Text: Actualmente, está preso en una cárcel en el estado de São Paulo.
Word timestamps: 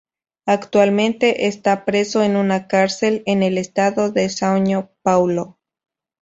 Actualmente, 0.47 1.45
está 1.45 1.85
preso 1.85 2.23
en 2.23 2.35
una 2.35 2.65
cárcel 2.67 3.21
en 3.27 3.43
el 3.43 3.59
estado 3.59 4.09
de 4.09 4.25
São 4.25 4.89
Paulo. 5.03 5.59